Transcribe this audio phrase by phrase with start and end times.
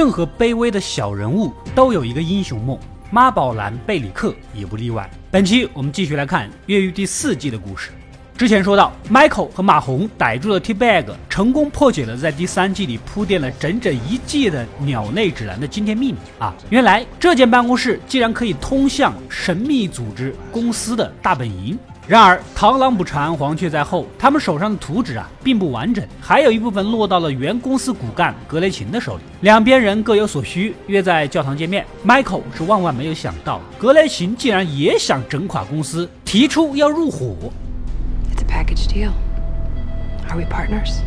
[0.00, 2.78] 任何卑微的小人物都有一个英雄梦，
[3.10, 5.10] 妈宝男贝里克也不例外。
[5.30, 7.90] 本期我们继续来看《越狱》第四季的故事。
[8.34, 16.54] 之前说到，Michael 和马红逮住了 T-Bag，成功破解了在第三季里铺垫了整整一季的鸟类指南的惊天秘密啊！
[16.70, 21.78] 原来这间办公室竟然可以通向神秘组织公司的大本营。
[22.10, 29.22] 然而螳螂捕蝉，黄雀在后，他们手上的图纸啊并不完整，还有一部分落到了原公司骨干格雷琴的手里。
[29.42, 31.86] 两边人各有所需，约在教堂见面。
[32.04, 37.36] Michael 是万万没有想到，格雷琴竟然也想整垮公司，提出要入伙。
[38.48, 39.12] package deal.
[40.28, 40.98] Are we partners?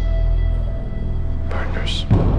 [1.49, 2.32] Partners.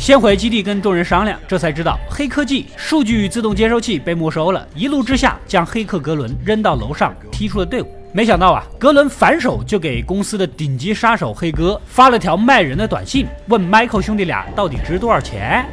[0.00, 7.94] 先回基地跟众人商量，这才知道黑科技数据自动接收器被没收了，一怒之下将黑客格伦扔到楼上，踢出了队伍。
[8.10, 15.66] 没想到啊，格伦反手就给公司的顶级杀手黑哥发了条卖人的短信，问 Michael 兄弟俩到底值多少钱。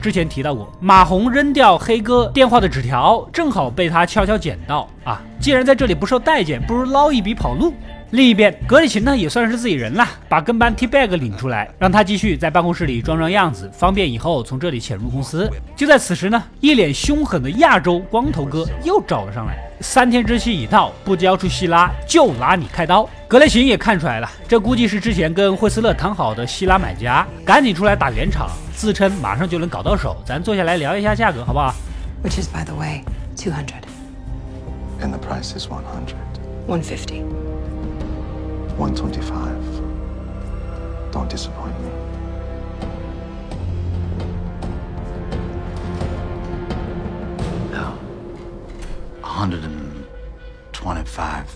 [0.00, 5.20] 之前提到过，马红扔掉黑哥电话的纸条，正好被他悄悄捡到啊！
[5.40, 7.74] 既然在这里不受待见，不如捞一笔跑路。
[8.10, 15.50] 另一边，格里琴呢也算是自己人了，把跟班 T Bag 领出来，让他继续在办公室里装装样子，方便以后从这里潜入公司。
[15.76, 19.58] 就在此时呢，一脸凶狠的亚洲光头哥又找了上来。
[19.82, 23.06] 三天之期已到，不交出希拉就拿你开刀。
[23.28, 30.16] 格雷琴也看出来了，这估计是之前跟惠斯勒谈好的希拉买家，赶紧出来打圆场，自称马上就能搞到手。
[30.24, 31.74] 咱坐下来聊一下价格，好不好
[32.24, 33.04] ？Which is by the way,
[33.36, 33.84] two hundred.
[35.02, 36.16] And the price is one hundred.
[36.66, 37.22] One fifty.
[38.78, 39.64] One twenty-five.
[41.10, 41.88] Don't disappoint me.
[47.72, 47.98] No.
[49.24, 50.06] A hundred and
[50.72, 51.52] twenty-five.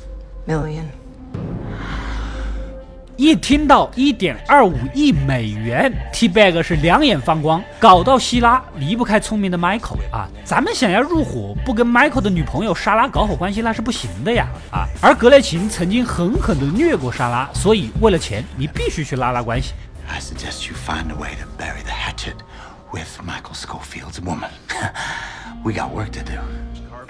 [0.49, 0.91] Million.
[3.17, 7.63] 一听到一点二五亿美元，T-Bag 是两眼放光。
[7.79, 10.27] 搞到希拉离不开聪明的 Michael 啊！
[10.45, 14.49] 咱们想要入伙，不跟 Michael 的女朋友莎拉搞好关系那是不行的呀！
[14.71, 14.87] 啊！
[15.01, 19.73] 而格雷琴曾经狠狠地虐过莎拉，所以为了钱，你必须去拉拉关系。
[20.09, 22.37] I suggest you find a way to bury the hatchet
[22.93, 24.51] with Michael Schofield's woman.
[25.63, 26.41] We got work to do.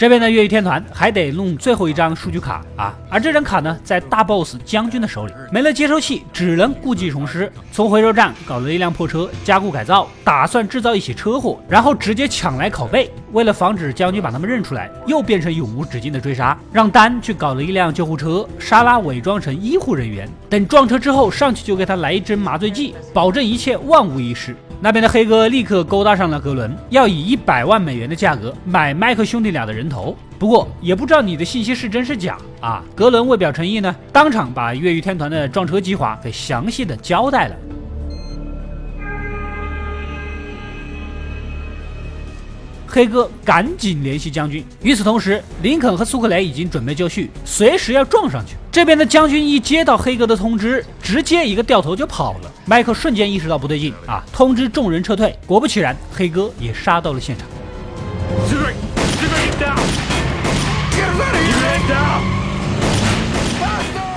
[0.02, 13.08] 这边的越狱天团还得弄最后一张数据卡啊，而这张卡呢，在大 boss 将军的手里，没了接收器，只能故技重施，从回收站搞了一辆破车，加固改造，打算制造一起车祸，然后直接抢来拷贝。
[13.30, 24.56] 为了防止将军把他们认出来，又变成永无止境的追杀，让丹去搞了一辆救护车，莎拉伪装成医护人员，等撞车之后上去就给他来一针麻醉剂，保证一切万无一失。
[24.84, 30.16] 那边的黑哥立刻勾搭上了格伦，要以一百万美元的价格买麦克兄弟俩的人头。
[30.38, 32.82] 不过也不知道你的信息是真是假啊！
[32.96, 37.56] 格伦为表诚意呢，当场把越狱天团的撞车计划给详细的交代了。
[42.88, 44.62] 黑哥赶紧联系将军。
[44.82, 48.54] 与此同时，林肯和苏克雷已经准备就绪，随时要撞上去。
[48.70, 52.52] 这边的将军一接到黑哥的通知，直接一个掉头就跑了。
[52.66, 55.34] 麦克瞬间意识到不对劲啊，通知众人撤退。
[55.46, 57.48] 果不其然，黑哥也杀到了现场。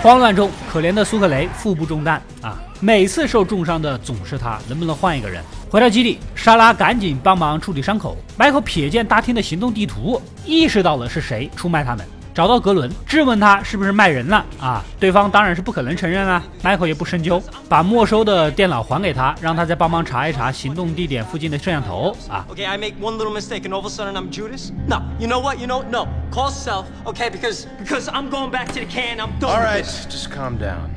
[0.01, 2.55] 慌乱中，可怜的苏克雷腹部中弹啊！
[2.79, 5.43] 每次受重伤的总是他，能不能换一个人？
[5.67, 8.15] 回到基地，莎拉赶紧帮忙处理伤口。
[8.37, 12.05] 迈克瞥见大厅的行动地图，意识到了是谁出卖他们。
[12.34, 14.84] 找到格伦，质问他是不是卖人了啊？
[15.00, 16.42] 对方当然是不可能承认啊。
[16.62, 22.46] Michael 也不深究，把没收的电脑还给他，让他再帮忙查一查行动地点附近的摄像头啊。
[22.48, 24.70] Okay, I make one little mistake and all of a sudden I'm Judas.
[24.86, 25.58] No, you know what?
[25.58, 26.06] You know no.
[26.30, 26.86] Call self.
[27.04, 29.18] Okay, because because I'm going back to the can.
[29.18, 29.50] I'm done.
[29.50, 30.94] All right, just calm down.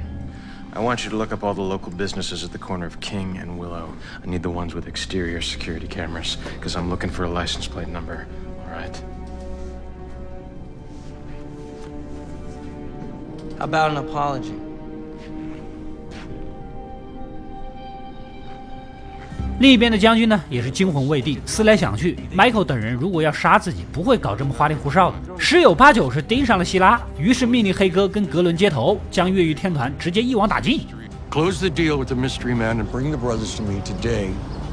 [0.75, 3.37] I want you to look up all the local businesses at the corner of King
[3.41, 3.89] and Willow.
[4.23, 7.89] I need the ones with exterior security cameras because I'm looking for a license plate
[7.89, 8.27] number.
[8.65, 9.03] All right.
[13.60, 14.52] About an apology.
[19.58, 30.82] 另一边的将军呢，也是惊魂未定，思来想去，Michael 等人如果要杀自己，不会搞这么花里胡哨的，十有八九是盯上了希拉，于是命令黑哥跟格伦接头，将越狱天团直接一网打尽。
[31.28, 34.28] Close the deal with the mystery man and bring the brothers to me today,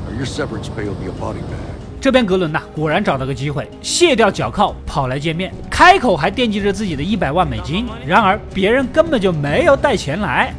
[0.07, 1.74] or your severance pay will be a body bag.
[2.05, 7.87] 这边格伦呐，果然找到个机会，卸掉脚铐跑来见面，开口还惦记着自己的一百万美金。
[8.05, 10.53] 然而别人根本就没有带钱来。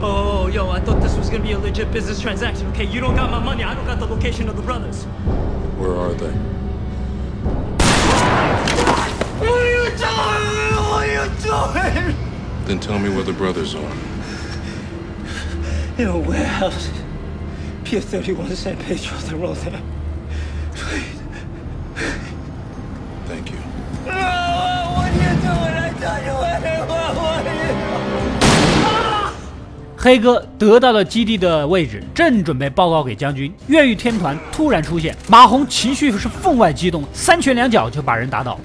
[0.00, 2.66] Oh, yo, I thought this was gonna be a legit business transaction.
[2.74, 3.62] Okay, you don't got my money.
[3.62, 5.06] I don't got the location of the brothers.
[5.78, 6.34] Where are they?
[9.38, 10.74] What are you doing?
[10.90, 12.16] What are you doing?
[12.66, 13.94] Then tell me where the brothers are.
[15.98, 16.88] in a warehouse.
[17.88, 19.80] Pier 31 San Pedro de Rodan.
[20.74, 21.16] Please.
[23.26, 23.56] Thank you.
[24.06, 24.10] Oh,
[24.94, 25.72] what are you doing?
[25.72, 27.16] I thought you were anyone.
[27.16, 29.32] What are you
[29.96, 38.60] 黑哥得到了基地的位置，正准备报告给将军，越狱天团突然出现，马红情绪是分外激动，三拳两脚就把人打倒。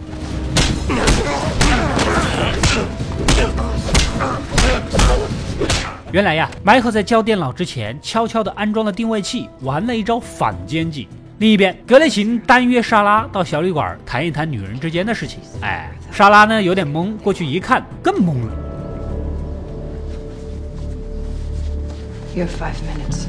[6.14, 11.08] 原来呀，迈克在交电脑之前，悄悄地安装了定位器，玩了一招反间计。
[11.40, 15.40] 另一边，格雷琴单约莎拉到小旅馆谈一谈女人之间的事情。
[15.62, 18.54] 哎，莎拉呢有点懵，过去一看更懵了。
[22.36, 23.26] You have five minutes.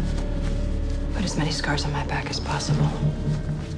[1.16, 2.84] Put as many scars on my back as possible.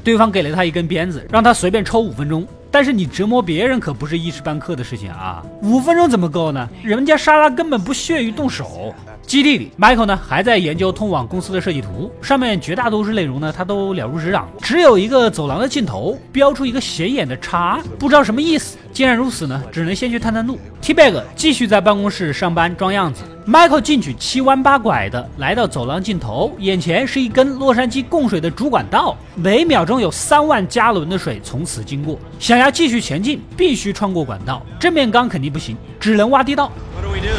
[0.02, 2.44] 对方给了他一根鞭子，让他随便抽五分钟。
[2.76, 5.42] 但是你折磨别人可不是一时半刻的事情啊！
[5.62, 6.68] 五分钟怎么够呢？
[6.82, 8.94] 人家莎拉根本不屑于动手。
[9.22, 18.76] 基地里，Michael 呢还在研究通往公司的设计图，上面绝大多数内容呢他都了如指掌，只有一个走廊的尽头标出一个显眼的叉，不知道什么意思。
[18.92, 20.58] 既然如此呢，只能先去探探路。
[20.82, 32.18] T-Bag 继续在办公室上班装样子，Michael 进去七弯八拐的来到走廊尽头，眼前是一根洛杉矶供水的主管道，每秒钟有三万加仑的水从此经过。
[32.38, 36.70] 想要继续前进，必须穿过管道，正面刚肯定不行，只能挖地道。
[36.94, 37.32] What do we do?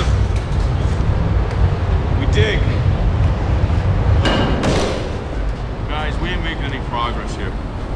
[2.19, 2.59] We dig.
[5.89, 7.51] Guys, we ain't making any progress here.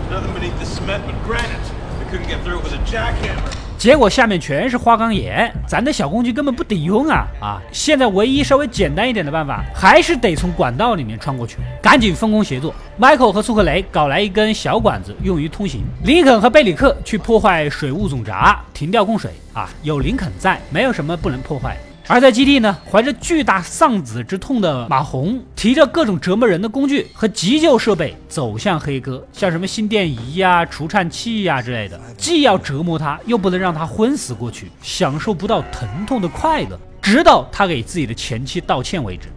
[0.10, 1.72] Nothing beneath the cement but granite.
[2.00, 3.61] We couldn't get through it with a jackhammer.
[3.82, 7.60] 结果下面全是花岗岩，咱的小工具根本不顶用啊啊！
[7.72, 11.58] 现在唯一稍微简单一点的办法，还是得从管道里面穿过去。
[11.82, 19.68] 赶紧分工协作，Michael 和苏克雷搞来一根小管子用于通行，林肯和贝里克去破坏水务总闸，停掉供水啊！
[19.82, 21.76] 有林肯在，没有什么不能破坏。
[22.12, 39.30] 而在基地呢，怀着巨大丧子之痛的马红，提着各种折磨人的工具和急救设备走向黑哥，像什么心电仪呀、除颤器呀之类的，既要折磨他，又不能让他昏死过去，享受不到疼痛的快乐，直到他给自己的前妻道歉为止。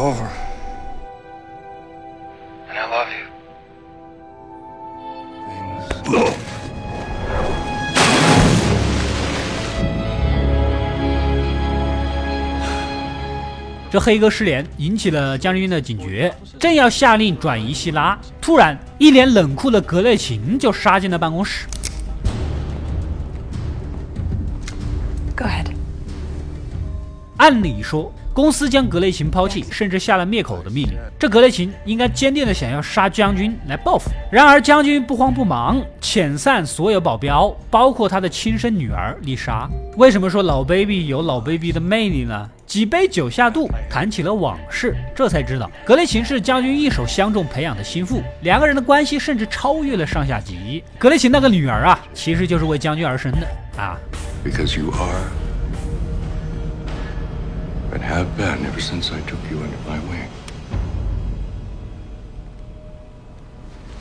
[0.00, 0.26] Over.
[2.68, 3.26] And I love you.
[5.46, 6.34] Venus.
[13.90, 21.66] 这黑哥失联引起了将军的警觉，正要下令转移希拉，突然一脸冷酷的格雷琴就杀进了办公室。
[25.36, 25.66] Go ahead.
[27.36, 30.98] 按理说，公司将格雷琴抛弃，甚至下了灭口的命令。
[31.18, 34.10] 这格雷琴应该坚定的想要杀将军来报复。
[34.30, 39.68] 然而将军不慌不忙，遣散所有保镖，包括他的亲生女儿丽莎。
[39.96, 42.48] 为什么说老 baby 有老 baby 的魅力呢？
[42.66, 50.84] 几杯酒下肚，谈起了往事，这才知道格雷琴是将军一手相中培养的心腹，两个人的关系甚至超越了上下级。
[50.96, 53.38] 格雷琴那个女儿啊，其实就是为将军而生的
[53.76, 53.98] 啊。
[54.44, 55.49] Because you are
[57.92, 60.30] and have been ever since I took you under my wing.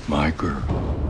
[0.08, 1.09] My girl.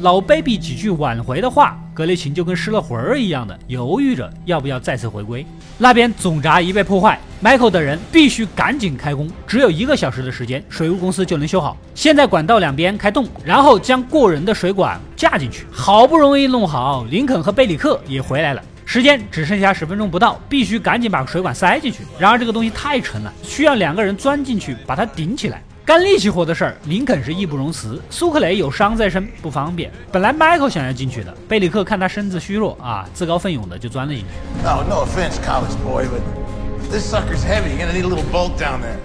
[0.00, 5.44] 老 baby 几句挽回的话，格雷琴就跟失了魂儿一样的犹豫着要不要再次回归。
[5.76, 11.76] 那边总闸一被破坏，Michael 等人必须赶紧开工，只有一个小时的时间，水务公司就能修好。
[11.94, 15.66] 现在管道两边开洞，然后将过人的水管架进去。
[15.70, 18.62] 好不容易弄好，林肯和贝里克也回来了。
[18.86, 21.98] 时间只剩下十分钟不到，必须赶紧把水管塞进去。
[22.18, 25.62] 然而这个东西太沉了，需要两个人钻进去把它顶起来。
[25.90, 28.00] 干力气活的事儿，林肯是义不容辞。
[28.10, 29.90] 苏克雷有伤在身，不方便。
[30.12, 34.28] 本来 Michael 想要进去的，贝里克看他身子虚弱啊，自告奋勇的就钻了进去。
[34.64, 37.70] Oh, no offense, college boy, but this sucker's heavy.
[37.76, 39.00] You're gonna need a little bolt down there.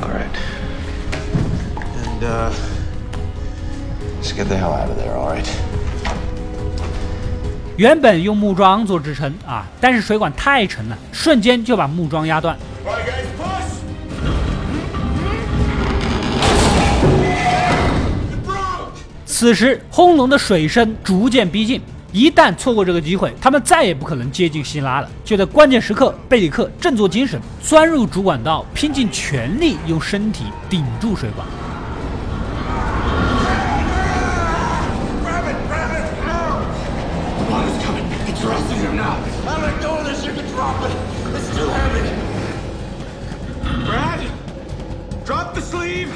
[0.00, 0.32] All right.
[2.06, 2.50] And, uh,
[4.22, 5.46] just get the hell out of there, all right?
[7.76, 12.56] 原本用木桩做支撑啊，但是水管太沉了，瞬间就把木桩压断。
[19.42, 21.80] 此时，轰隆的水声逐渐逼近。
[22.12, 25.10] 一旦错过这个机会，他们再也不可能接近希拉了。
[25.24, 31.44] 就在关键时刻，贝里克振作精神，钻入主管道，拼尽全力用身体顶住水管。
[45.26, 46.06] getoutofhere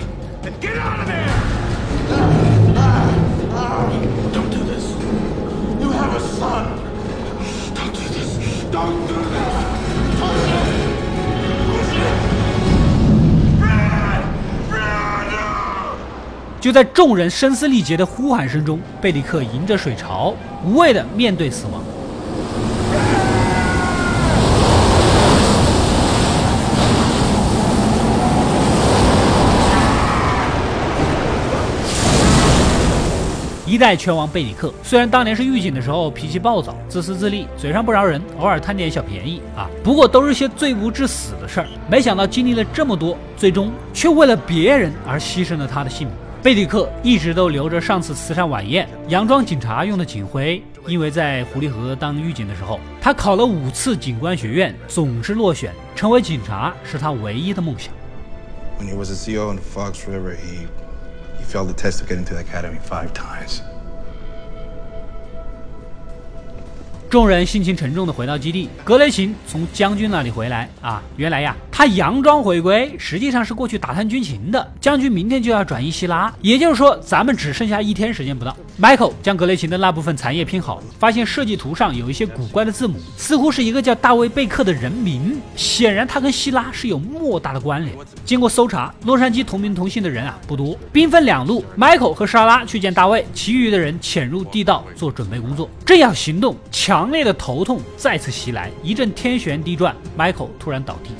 [16.66, 21.80] 就在众人声嘶力竭的呼喊声中，贝里克迎着水潮，无畏地面对死亡。
[33.76, 41.66] 一代拳王贝里克虽然当年是狱警的时候脾气暴躁、自私自利、嘴上不饶人，偶尔贪点小便宜啊，不过都是些罪不至死的事儿。
[41.86, 46.16] 没想到经历了这么多，最终却为了别人而牺牲了他的性命。
[46.42, 57.92] 贝里克一直都留着上次慈善晚宴佯装警察用的警徽，因为在狐狸河当狱警的时候，他考了五次警官学院，总是落选，成为警察是他唯一的梦想。
[58.80, 60.64] When he was a CO in Fox River, he
[61.38, 63.60] he failed the test to get into the academy five times.
[67.08, 74.72] 众人心情沉重地回到基地，格雷琴从将军那里回来啊，原来呀，他佯装回归，实际上是过去打探军情的。
[74.80, 78.56] 将军明天就要转移希拉，也就是说，咱们只剩下一天时间不到。
[78.80, 87.94] Michael 将格雷琴的那部分残页拼好，发现设计图上有一些古怪的字母，似乎是一个叫大卫贝克的人名，显然他跟希拉是有莫大的关联。
[88.24, 95.68] 经过搜查，洛杉矶同名同姓的人啊不多，兵分两路，Michael 和莎拉去见大卫，其余的人潜入地道做准备工作。
[95.84, 101.10] 正要行动，强烈的头痛再次袭来，一阵天旋地转，Michael 突然倒地。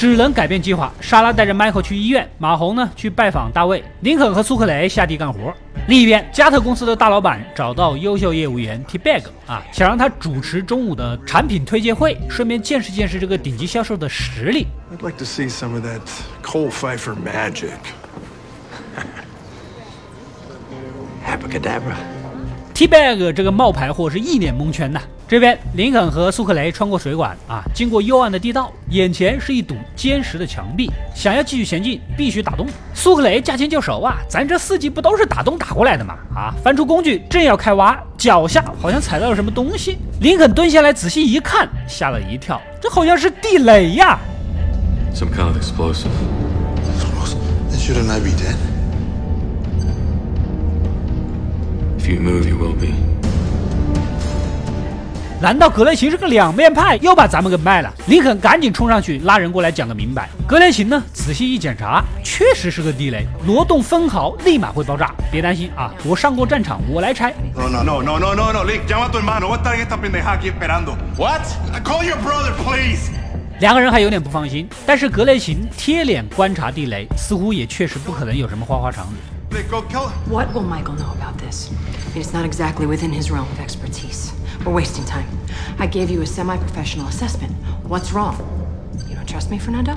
[0.00, 0.90] 只能改变计划。
[0.98, 5.52] 莎拉带着 Michael 去医院，马红呢去拜访大卫，林肯和苏克雷下地干活。
[5.88, 14.66] 另一边，加特公司的大老板找到优秀业务员 T Bag 啊，想让他主持中午的产品推介会，顺便见识见识这个顶级销售的实力。
[14.90, 16.00] I'd like to see some of that
[16.42, 17.76] Cole Pfeiffer magic.
[21.28, 22.19] Abracadabra.
[22.80, 25.02] T Bag 这个冒牌货是一脸蒙圈呐。
[25.28, 32.66] 这边，林肯和苏克雷穿过水管啊，经过幽暗的地道，眼前是一堵坚实的墙壁，想要继续前进，必须打洞。
[32.94, 36.14] 苏克雷驾轻就熟啊，咱这四级不都是打洞打过来的吗？
[36.34, 39.98] 啊，翻出工具，正要开挖，脚下好像踩到了什么东西。
[40.22, 44.18] 林肯蹲下来仔细一看，吓了一跳，这好像是地雷呀
[45.14, 46.08] ！Some kind of explosive.
[52.10, 52.88] you move, you will be.
[55.40, 57.90] 难道格雷琴是个两面派，又把咱们给卖了？
[58.08, 60.28] 林肯赶紧冲上去拉人过来讲个明白。
[60.46, 65.14] 格雷琴呢，仔细一检查，确实是个地雷，挪动分毫立马会爆炸。
[65.30, 67.32] 别担心啊，我上过战场，我来拆。
[67.56, 69.48] No no no no no no, llama tu hermano.
[69.48, 69.86] What I?
[71.80, 73.10] Call your brother, please.
[73.60, 79.12] 两个人还有点不放心，但是格雷琴贴脸观察地雷，似乎也确实不可能有什么花花肠子。
[79.51, 80.09] Lick, go kill.
[80.27, 81.69] What will Michael know about this?
[81.69, 84.33] I mean, it's not exactly within his realm of expertise.
[84.65, 85.27] We're wasting time.
[85.79, 87.53] I gave you a semi professional assessment.
[87.83, 88.35] What's wrong?
[89.07, 89.95] You don't trust me, Fernando?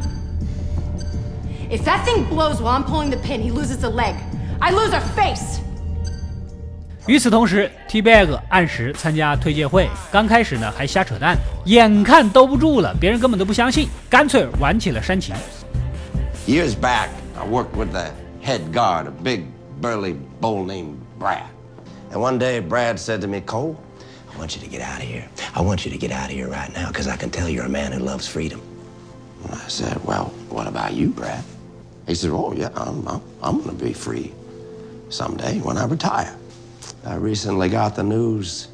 [1.71, 4.15] If that thing blows while I'm pulling the pin, he loses a leg.
[4.61, 5.61] I lose a face.
[7.07, 15.35] 与此同时，T Bag 按时参加推介会，刚开始呢还瞎扯淡，眼看兜不住了，别人根本都不相信，干脆玩起了煽情。
[16.47, 18.11] Years back, I worked with the
[18.44, 19.46] head guard, a big,
[19.80, 21.50] burly bull named Brad.
[22.12, 23.82] And one day, Brad said to me, Cole,
[24.32, 25.28] I want you to get out of here.
[25.56, 27.66] I want you to get out of here right now because I can tell you're
[27.66, 28.62] a man who loves freedom.
[29.46, 31.44] And I said, Well, what about you, Brad?
[32.06, 34.34] He said, Oh, yeah, I'm, I'm, I'm going to be free
[35.10, 36.36] someday when I retire.
[37.06, 38.68] I recently got the news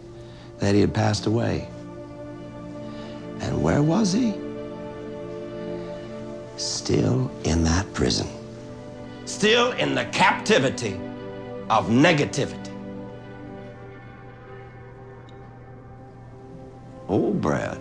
[0.58, 1.70] that he had passed away.
[3.42, 4.34] And where was he?
[6.58, 8.28] Still in that prison.
[9.30, 10.96] Still in the captivity
[11.70, 12.74] of negativity.
[17.08, 17.80] Old Brad.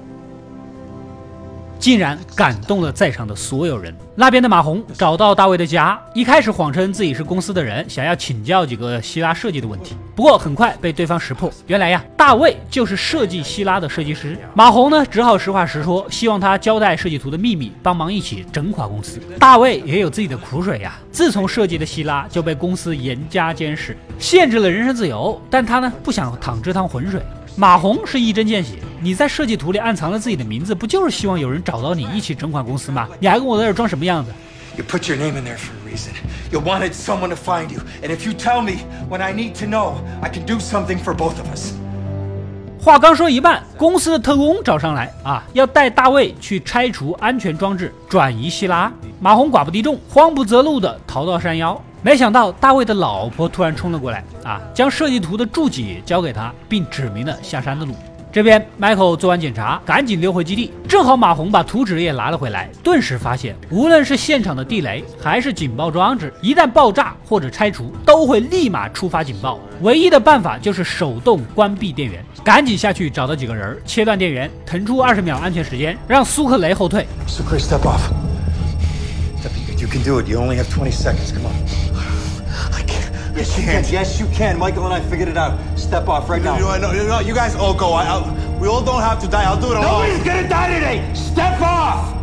[1.78, 3.94] 竟然感动了在场的所有人。
[4.14, 9.94] 那边的马红找到大卫的家，一开始谎称自己是公司的人，想要请教几个希拉设计的问题。
[10.16, 14.36] 不过很快被对方识破，原来呀，大卫就是设计希拉的设计师。
[14.54, 19.20] 马红呢，只好实话实说，希望他交代设计图的秘密，帮忙一起整垮公司。
[19.38, 27.22] 大卫也有自己的苦水呀，自从设计的希拉就被公司严加监视，限制了人身自由，但他呢不想淌这趟浑水。
[27.58, 33.08] 马红是一针见血，你在设计图里暗藏了自己的名字，不就是希望有人找到你一起整垮公司吗？
[33.18, 34.30] 你还跟我在这装什么样子
[34.76, 36.12] ？You put your name in there for a reason.
[36.52, 37.80] You wanted someone to find you.
[38.00, 41.12] And if you tell me when I need to know, I can do something for
[41.16, 41.72] both of us.
[42.80, 48.92] 话刚说一半，公司的特工找上来啊，要带大卫去拆除安全装置，转移希拉。
[49.18, 51.82] 马洪寡不敌众，慌不择路的逃到山腰。
[52.02, 57.94] 没想到大卫的老婆突然冲了过来啊，将设计图的注解交给他，并指明了下山的路。
[58.30, 60.70] 这边，Michael 做完检查，赶紧溜回基地。
[60.86, 69.58] 正好马红把图纸也拿了回来，顿时发现，无论是现场的地雷，还是警报装置，一旦爆炸或者拆除，都会立马触发警报。
[69.80, 72.22] 唯一的办法就是手动关闭电源。
[72.44, 77.06] 赶紧下去找到几个人，切断电源，腾出二十秒安全时间，让苏克雷后退。
[77.26, 78.27] Sucre, step off.
[79.78, 80.26] You can do it.
[80.26, 81.30] You only have 20 seconds.
[81.30, 81.54] Come on.
[82.72, 83.36] I can't.
[83.36, 83.84] Yes, you can.
[83.88, 84.58] Yes, you can.
[84.58, 85.56] Michael and I figured it out.
[85.78, 86.56] Step off right now.
[86.56, 87.92] You, know, you, know, you guys all go.
[87.92, 89.44] I, I'll, we all don't have to die.
[89.44, 90.08] I'll do it alone.
[90.08, 91.14] Nobody's gonna die today.
[91.14, 92.17] Step off.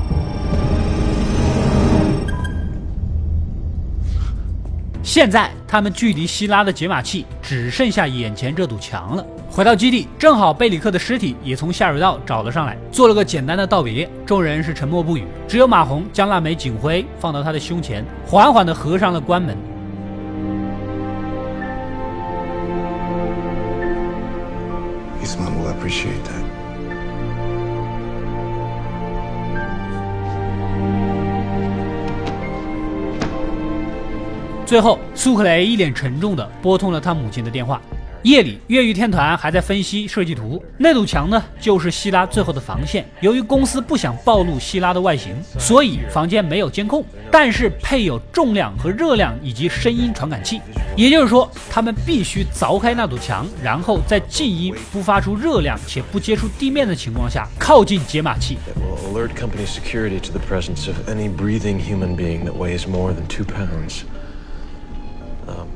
[5.06, 9.24] 现在他们距离希拉的解码器只剩下眼前这堵墙了。
[9.52, 14.10] 回到基地，正好贝里克的尸体也从下水道找了上来，做了个简单的道别。
[14.26, 19.56] 众人是沉默不语，只有马红将那枚警徽放到他的胸前，缓缓地合上了关门。
[25.26, 26.45] is mom will appreciate that.
[34.66, 37.80] 最后，苏克雷一脸沉重地拨通了他母亲的电话。
[38.24, 40.60] 夜里，越狱天团还在分析设计图。
[40.80, 43.06] 那堵墙呢，就是希拉最后的防线。
[43.22, 50.60] 由于公司不想暴露希拉的外形，所以房间没有监控，但是配有重量和热量以及声音传感器。
[50.98, 58.58] 也就是说，他们必须凿开那堵墙，然后在静音、不发出热量且不接触地面的情况下，靠近解码器。
[59.14, 60.20] Alert company security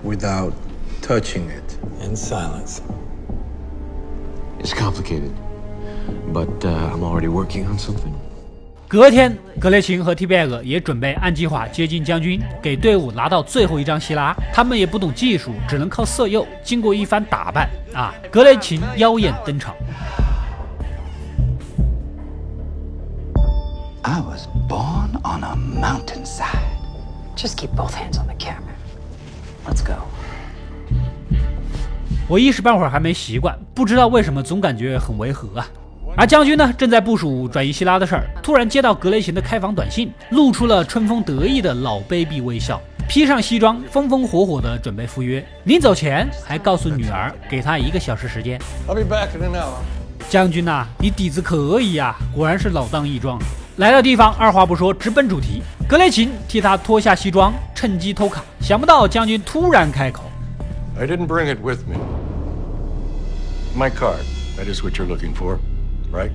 [0.03, 0.53] Without
[1.01, 1.77] touching it.
[2.01, 2.81] In silence.
[4.59, 5.31] It's complicated,
[6.33, 8.13] but uh, I'm already working on something.
[8.87, 14.35] 隔天，格雷琴和 T-Bag 也准备按计划接近将军，给队伍拿到最后一张希拉。
[14.51, 16.47] 他们也不懂技术，只能靠色诱。
[16.63, 19.75] 经过一番打扮，啊，格雷琴妖艳登场。
[24.01, 26.57] I was born on a mountainside.
[27.35, 28.78] Just keep both hands on the camera.
[29.69, 29.93] Let's go.
[32.27, 35.67] 我一时半会儿还没习惯，不知道为什么总感觉很违和啊。
[36.17, 45.45] 而将军呢，正在部署转移希拉的事儿，突然接到格雷琴的开房短信，露出了春风得意的老卑鄙微笑，披上西装，风风火火的准备赴约。
[45.65, 48.59] 临走前还告诉女儿，给她一个小时时间。
[48.87, 49.75] I'll be back in an hour.
[50.29, 53.39] 将军呐、你底子可以啊、果然是老当益壮。
[53.79, 55.63] 来到地方，二话不说，直奔主题。
[55.87, 58.43] 格雷琴替他脱下西装，趁机偷卡。
[58.59, 60.29] 想不到将军突然开口。
[60.99, 61.95] I didn't bring it with me.
[63.77, 64.25] My card.
[64.57, 65.59] That is what you're looking for,
[66.11, 66.31] right?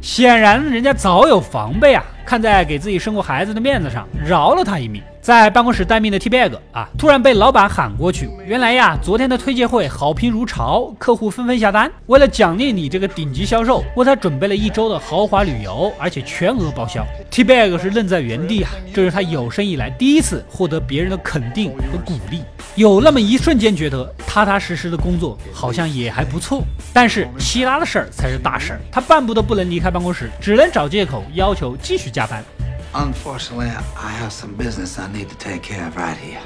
[0.00, 2.04] 显然人家早有防备啊！
[2.24, 5.02] 看在给自己生过孩子的面子上，饶了他一命。
[5.26, 8.30] 在办公室待命的 T Bag 啊，突然被老板喊过去。
[8.46, 11.90] 原来呀，昨天的推介会好评如潮，客户纷纷下单。
[12.06, 17.04] 为了奖励你这个顶级销售，为他准备了一周的豪华旅游，而且全额报销。
[17.28, 22.44] T Bag 是愣在原地啊，这是他有生以来第一次获得别人的肯定和鼓励。
[22.76, 26.62] 有那么一瞬间觉得踏踏实实的工作好像也还不错，
[26.92, 32.44] 但是希拉的事儿才是大事儿，他半步都不能离开办公室，只能找借口要求继续加班。
[32.92, 36.40] Unfortunately, I have some business I need to take care of right here.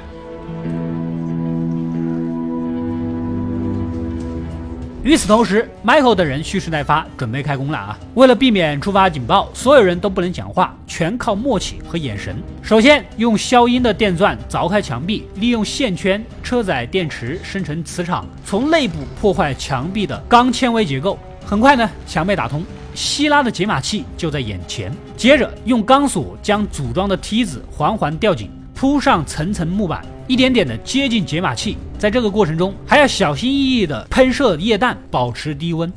[5.03, 7.97] 与此同时，Michael 的人蓄势待发，准备开工了啊！
[8.13, 12.35] 为了避免触发警报，所有人都不能讲话，全靠默契和眼神。
[12.61, 21.17] 首先用消音的电钻凿开墙壁，利用线圈车载电池生成磁场，从内部破坏墙壁的钢纤维结构。
[21.43, 24.91] 很快呢，墙被打通，希拉的解码器就在眼前。
[25.15, 31.77] 接着用钢索将组装的梯子缓缓吊紧，铺上层层木板，一点点的接近解码器。
[31.97, 35.91] 在这个过程中，还要小心翼翼的喷射液氮，保持低温。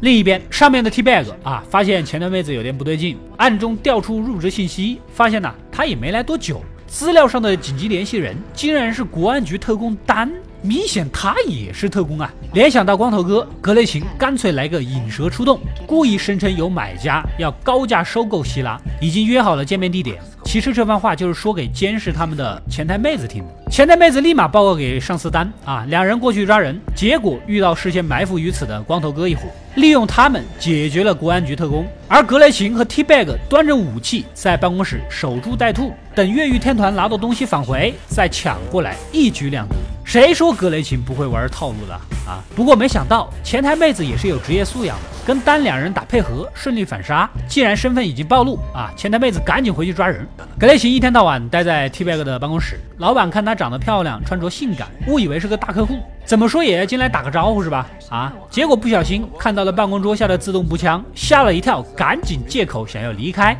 [0.00, 10.30] 另一边，上面的 T bag 啊，发现前端妹子有点不对劲，暗中调出入职信息，发现呐、她也没来多久，资料上的紧急联系人竟然是国安局特工丹，
[10.66, 12.28] 明显他也是特工啊！
[12.52, 20.18] 联想到光头哥，格雷琴干脆来个引蛇出洞，故意声称有买家要高价收购希拉，已经约好了见面地点。
[20.44, 23.70] 其实这番话就是说给监视他们的前台妹子听的。
[23.70, 29.42] 前台妹子立马报告给上司丹啊，两人过去抓人，结果遇到事先埋伏于此的光头哥一伙，
[29.76, 31.86] 利用他们解决了国安局特工。
[32.08, 39.74] 而格雷琴和 T Bag 端着武器在办公室守株待兔，等越狱天团拿到东西返回再抢过来，一举两得。
[40.06, 41.92] 谁说格雷琴不会玩套路的
[42.24, 42.40] 啊？
[42.54, 47.28] 不过没想到前台妹子也是有职业素养的，跟丹两人打配合，顺利反杀。
[47.48, 50.24] 既然身份已经暴露啊，前台妹子赶紧回去抓人。
[50.60, 57.84] 格雷琴一天到晚待在 T Bag 的办公室，老板看她长得漂亮，穿着性感，误以为是个大客户，怎么说也要进来打个招呼是吧？
[58.08, 63.58] 啊，结果不小心看到了办公桌下的自动步枪，吓了一跳，赶紧借口想要离开。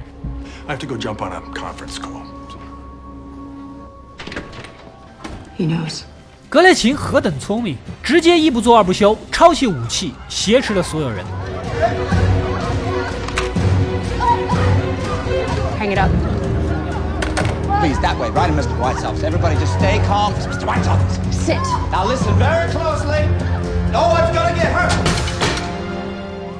[0.68, 2.22] I have to go jump on a conference call.
[5.58, 6.02] He knows.
[6.56, 11.22] 格雷琴何等聪明，直接一不做二不休，抄起武器挟持了所有人。
[15.78, 16.08] Hang it up.
[17.82, 18.72] Please, that way, right in Mr.
[18.80, 19.22] Whitesoft's.
[19.22, 20.32] Everybody just stay calm.
[20.32, 20.64] It's Mr.
[20.64, 21.20] Whitesoft's.
[21.30, 21.58] Sit.
[21.92, 23.26] Now listen very closely.
[23.92, 24.94] No one's gonna get hurt.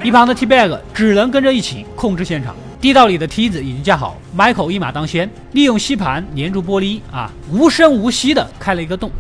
[0.05, 2.55] 一旁的 T Bag 只能跟着一起控制现场。
[2.83, 9.11] 地道里的梯子已经架好，Michael 一马当先，利用吸盘粘住玻璃啊，无声无息的开了一个洞。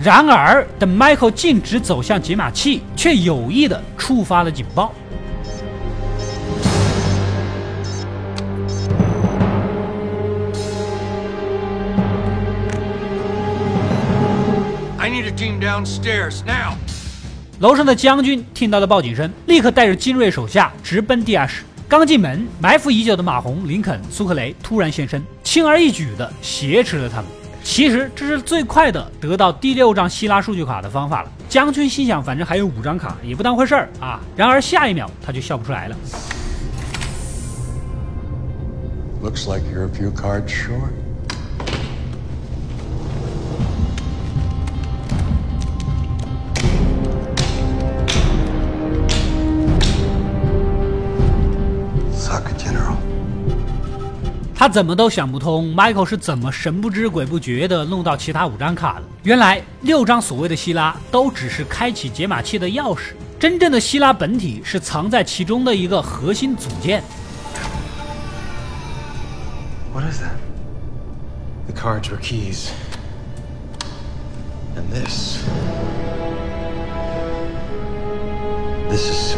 [0.00, 4.94] 然而，等 Michael 径直走向解码器，却有意的触发了警报。
[14.98, 16.74] I need a team downstairs now.
[17.58, 21.64] 楼上的将军听到了报警声，立刻带着精锐手下直奔地下室。
[21.88, 27.26] 刚进门，埋伏已久的马洪、林肯、苏克雷突然现身，轻而易举的挟持了他们。
[27.62, 31.30] 其实这是最快的得到第六张希拉数据卡的方法了。
[31.48, 34.20] 将军心想，反正还有五张卡，也不当回事儿啊。
[34.36, 35.96] 然而下一秒他就笑不出来了。
[39.22, 40.92] Looks like you're a few cards short.
[54.68, 59.02] 怎么都想不通，Michael 是怎么神不知鬼不觉的弄到其他五张卡的。
[59.22, 67.02] 原来六张所谓的希拉都只是开启解码器的钥匙，真正的希拉本体是藏在其中的一个核心组件。
[69.92, 70.36] What is that?
[71.66, 72.70] The cards were keys.
[74.92, 75.42] This.
[78.92, 79.34] is.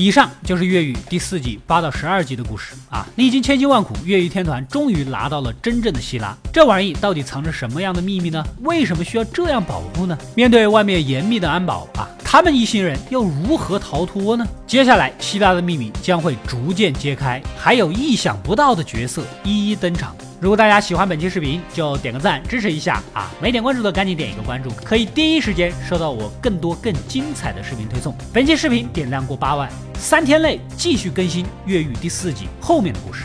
[0.00, 3.06] 以上就是越狱第四季八到十二集的故事啊！
[3.16, 6.34] 历经千辛万苦，越狱天团终于拿到了真正的希拉。
[6.50, 8.42] 这玩意到底藏着什么样的秘密呢？
[8.62, 10.16] 为什么需要这样保护呢？
[10.34, 14.46] 面对外面严密的安保啊，他们一行人又如何逃脱呢？
[14.66, 20.16] 接下来希拉的秘密将会逐渐揭开，还有意想不到的角色一一登场。
[20.40, 23.30] 如果大家喜欢本期视频，就点个赞支持一下啊！
[23.42, 28.14] 没点关注的赶紧点一个关注，可以第一时间收到我更多更精彩的视频推送。
[28.32, 33.24] 本期视频点赞过八万，三天内继续更新《越狱》第四集后面的故事。